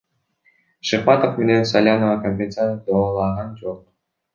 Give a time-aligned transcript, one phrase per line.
[0.91, 3.83] Шыкмаматов менен Салянова компенсация доолаган жок.